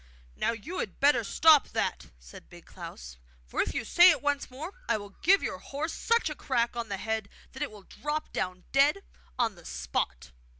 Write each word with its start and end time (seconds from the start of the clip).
'Now 0.35 0.51
you 0.51 0.79
had 0.79 0.99
better 0.99 1.23
stop 1.23 1.67
that,' 1.73 2.07
said 2.17 2.49
Big 2.49 2.65
Klaus, 2.65 3.17
'for 3.45 3.61
if 3.61 3.75
you 3.75 3.85
say 3.85 4.09
it 4.09 4.23
once 4.23 4.49
more 4.49 4.73
I 4.89 4.97
will 4.97 5.11
give 5.21 5.43
your 5.43 5.59
horse 5.59 5.93
such 5.93 6.27
a 6.27 6.33
crack 6.33 6.75
on 6.75 6.89
the 6.89 6.97
head 6.97 7.29
that 7.51 7.61
it 7.61 7.69
will 7.69 7.83
drop 7.83 8.33
down 8.33 8.63
dead 8.71 9.03
on 9.37 9.53
the 9.53 9.63
spot! 9.63 10.31